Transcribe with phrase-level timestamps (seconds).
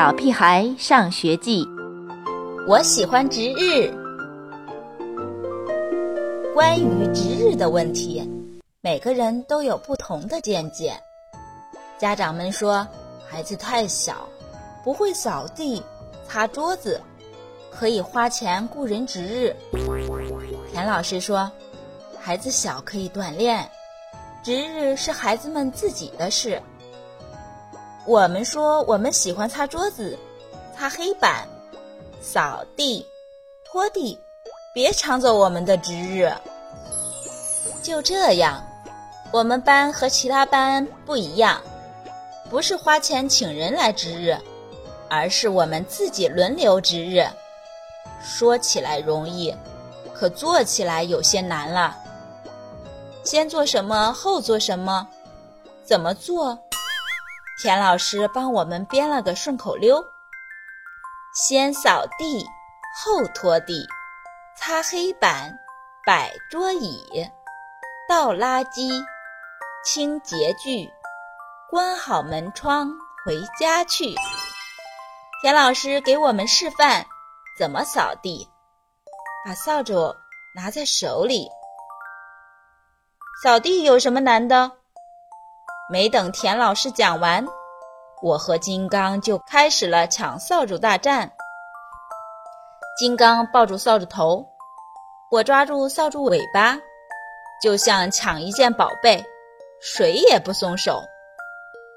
[0.00, 1.62] 小屁孩上学记》，
[2.66, 3.92] 我喜欢值日。
[6.54, 8.26] 关于值日的问题，
[8.80, 10.94] 每个人都有不同的见解。
[11.98, 12.88] 家长们说，
[13.28, 14.26] 孩子太小，
[14.82, 15.82] 不会扫地、
[16.26, 16.98] 擦桌子，
[17.70, 19.54] 可以花钱雇人值日。
[20.72, 21.52] 田老师说，
[22.18, 23.70] 孩子小可以锻炼，
[24.42, 26.58] 值日是孩子们自己的事。
[28.06, 30.18] 我们说，我们喜欢擦桌子、
[30.76, 31.46] 擦黑板、
[32.20, 33.06] 扫地、
[33.64, 34.18] 拖地，
[34.74, 36.32] 别抢走我们的值日。
[37.82, 38.64] 就这样，
[39.30, 41.60] 我们班和其他班不一样，
[42.48, 44.36] 不是花钱请人来值日，
[45.08, 47.26] 而是我们自己轮流值日。
[48.22, 49.54] 说起来容易，
[50.12, 51.96] 可做起来有些难了。
[53.22, 55.06] 先做什么，后做什么，
[55.84, 56.58] 怎么做？
[57.62, 60.02] 田老师帮我们编了个顺口溜：
[61.34, 62.42] 先扫地，
[62.96, 63.86] 后拖地，
[64.56, 65.58] 擦黑板，
[66.06, 67.30] 摆桌椅，
[68.08, 68.90] 倒垃圾，
[69.84, 70.90] 清洁具，
[71.68, 72.90] 关好门窗，
[73.26, 74.06] 回家去。
[75.42, 77.04] 田老师给我们示范
[77.58, 78.48] 怎么扫地，
[79.44, 80.16] 把扫帚
[80.54, 81.46] 拿在手里。
[83.42, 84.79] 扫地有什么难的？
[85.90, 87.44] 没等田老师讲完，
[88.22, 91.28] 我和金刚就开始了抢扫帚大战。
[92.96, 94.46] 金刚抱住扫帚头，
[95.32, 96.78] 我抓住扫帚尾巴，
[97.60, 99.20] 就像抢一件宝贝，
[99.80, 101.02] 谁也不松手。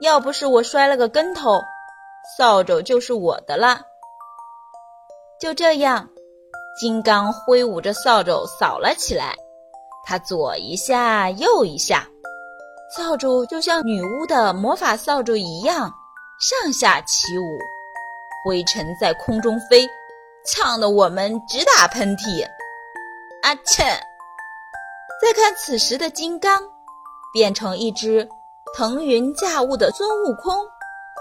[0.00, 1.60] 要不是我摔了个跟头，
[2.38, 3.80] 扫帚就是我的了。
[5.40, 6.08] 就这样，
[6.78, 9.34] 金刚挥舞着扫帚扫了起来，
[10.04, 12.06] 他左一下，右一下。
[12.96, 15.92] 扫帚就像女巫的魔法扫帚一样，
[16.40, 17.58] 上下起舞，
[18.44, 19.88] 灰尘在空中飞，
[20.44, 22.44] 呛得我们直打喷嚏。
[23.42, 23.84] 啊切！
[25.22, 26.60] 再看此时的金刚，
[27.32, 28.28] 变成一只
[28.76, 30.66] 腾云驾雾的孙悟空，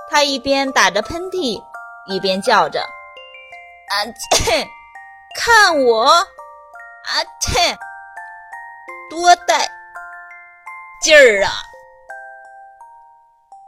[0.10, 1.64] 他一边打着喷嚏，
[2.08, 2.82] 一边叫着
[3.90, 4.68] ：“啊切！
[5.36, 6.04] 看我！
[6.04, 6.26] 啊
[7.40, 7.78] 切！
[9.10, 9.70] 多带！”
[11.02, 11.52] 劲儿啊！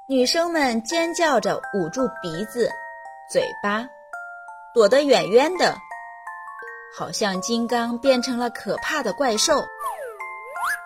[0.09, 2.69] 女生们尖叫着，捂住鼻子、
[3.31, 3.87] 嘴巴，
[4.73, 5.73] 躲得远远的，
[6.97, 9.63] 好像金刚变成了可怕的怪兽。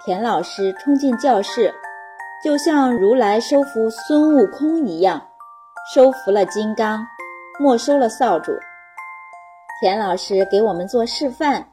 [0.06, 1.74] 田老师冲进教室，
[2.44, 5.20] 就像如来收服孙悟空一样，
[5.96, 7.04] 收服了金刚，
[7.60, 8.56] 没收了扫帚。
[9.82, 11.68] 田老师给我们做示范：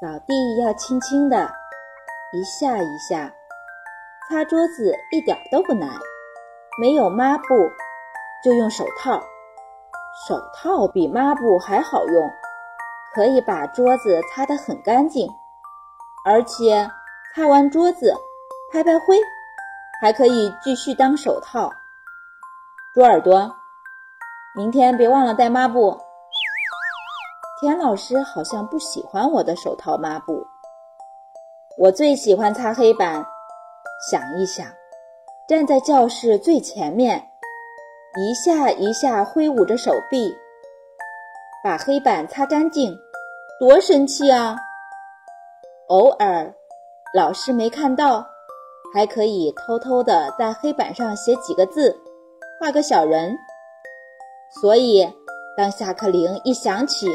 [0.00, 1.52] 扫地要轻轻的，
[2.32, 3.30] 一下一下。
[4.28, 5.88] 擦桌子一点都不难，
[6.80, 7.70] 没有抹布
[8.42, 9.22] 就用手套，
[10.26, 12.30] 手套比抹布还好用，
[13.14, 15.28] 可以把桌子擦得很干净，
[16.24, 16.90] 而且
[17.34, 18.14] 擦完桌子
[18.72, 19.20] 拍拍灰，
[20.00, 21.70] 还可以继续当手套。
[22.94, 23.54] 猪耳朵，
[24.56, 25.98] 明天别忘了带抹布。
[27.60, 30.46] 田老师好像不喜欢我的手套抹布，
[31.78, 33.24] 我最喜欢擦黑板。
[34.10, 34.66] 想一想，
[35.48, 37.16] 站在教室最前面，
[38.16, 40.36] 一下一下挥舞着手臂，
[41.62, 42.94] 把黑板擦干净，
[43.58, 44.56] 多神气啊！
[45.88, 46.52] 偶尔
[47.14, 48.26] 老师没看到，
[48.92, 51.96] 还可以偷偷的在黑板上写几个字，
[52.60, 53.34] 画个小人。
[54.60, 55.08] 所以，
[55.56, 57.08] 当下课铃一响起，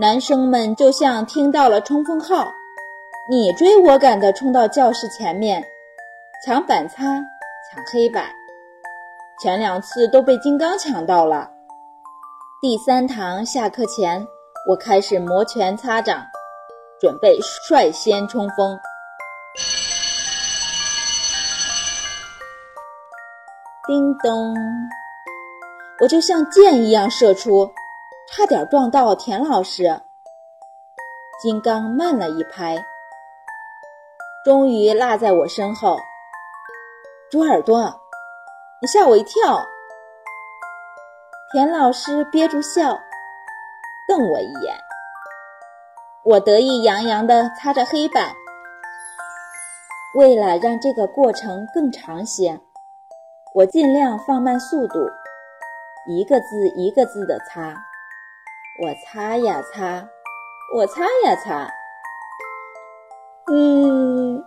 [0.00, 2.44] 男生们就像听到了冲锋号，
[3.30, 5.64] 你追我赶的冲到教室前面。
[6.40, 8.30] 抢板擦，抢黑板，
[9.42, 11.50] 前两次都被金刚抢到了。
[12.62, 14.24] 第三堂下课前，
[14.68, 16.24] 我开始摩拳擦掌，
[17.00, 18.78] 准备率先冲锋。
[23.88, 24.54] 叮咚，
[26.00, 27.68] 我就像箭一样射出，
[28.30, 30.00] 差点撞到田老师。
[31.42, 32.76] 金刚慢了一拍，
[34.44, 35.98] 终于落在我身后。
[37.30, 38.00] 猪耳朵，
[38.80, 39.62] 你吓我一跳！
[41.52, 42.98] 田老师憋住笑，
[44.08, 44.74] 瞪我一眼。
[46.24, 48.34] 我得意洋洋地擦着黑板，
[50.16, 52.58] 为了让这个过程更长些，
[53.54, 54.98] 我尽量放慢速度，
[56.06, 57.74] 一个字一个字地擦。
[58.80, 60.08] 我擦呀擦，
[60.74, 61.70] 我擦呀擦，
[63.52, 64.42] 嗯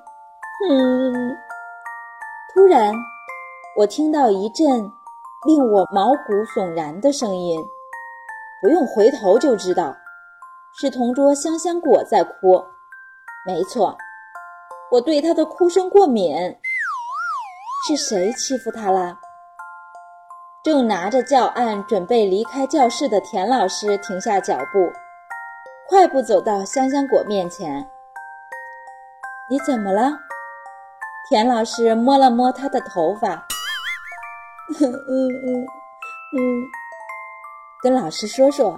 [0.68, 1.38] 嗯。
[2.62, 2.94] 突然，
[3.76, 4.68] 我听到一阵
[5.48, 7.60] 令我毛骨悚然的声音，
[8.62, 9.98] 不用回头就知道，
[10.80, 12.64] 是同桌香香果在哭。
[13.48, 13.98] 没错，
[14.92, 16.36] 我对他的哭声过敏。
[17.88, 19.18] 是谁欺负他了？
[20.64, 24.94] 正拿着教案准备离开教室的田老师停下脚步，
[25.90, 27.90] 快步走到香香果面前。
[29.50, 30.12] 你怎么了？
[31.32, 33.30] 田老师摸了摸他的头发，
[34.82, 35.66] 嗯嗯嗯
[36.36, 36.68] 嗯，
[37.82, 38.78] 跟老师说说。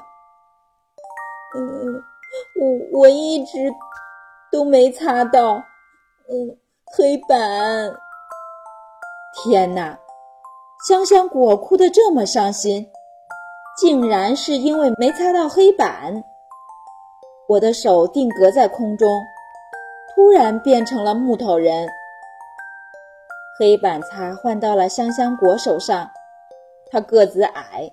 [1.55, 2.03] 嗯嗯，
[2.91, 3.57] 我我一直
[4.51, 5.55] 都没擦到，
[6.29, 6.55] 嗯，
[6.95, 7.91] 黑板。
[9.43, 9.97] 天哪！
[10.87, 12.87] 香香果哭得这么伤心，
[13.75, 16.23] 竟然是因为没擦到黑板。
[17.49, 19.09] 我的手定格在空中，
[20.13, 21.89] 突然变成了木头人。
[23.59, 26.09] 黑板擦换到了香香果手上，
[26.89, 27.89] 他个子矮，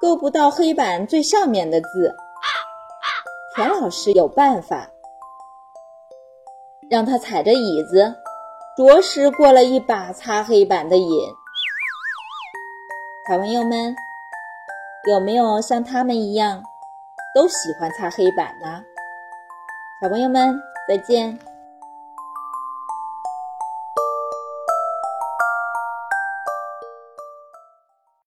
[0.00, 2.14] 够不到黑板最上面的字。
[3.54, 4.90] 田老师有办法，
[6.90, 8.14] 让他踩着椅子，
[8.76, 11.08] 着实过了一把擦黑板的瘾。
[13.28, 13.94] 小朋友们，
[15.08, 16.62] 有没有像他们一样，
[17.34, 18.84] 都喜欢擦黑板呢？
[20.02, 21.38] 小朋友们，再见。